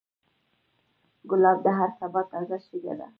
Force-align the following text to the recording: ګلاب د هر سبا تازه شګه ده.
ګلاب 1.29 1.57
د 1.65 1.67
هر 1.77 1.89
سبا 1.99 2.21
تازه 2.31 2.57
شګه 2.65 2.93
ده. 2.99 3.07